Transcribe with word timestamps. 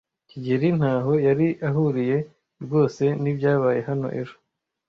kigeli 0.29 0.67
ntaho 0.77 1.13
yari 1.27 1.47
ahuriye 1.67 2.17
rwose 2.63 3.03
nibyabaye 3.21 3.79
hano 3.89 4.07
ejo. 4.21 4.35